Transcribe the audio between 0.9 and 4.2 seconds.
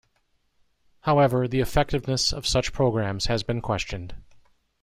However, the effectiveness of such programs has been questioned.